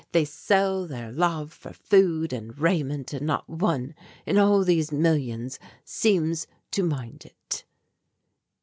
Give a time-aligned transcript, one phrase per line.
[0.13, 3.93] They sell their love for food and raiment, and not one
[4.25, 7.65] in all these millions seems to mind it."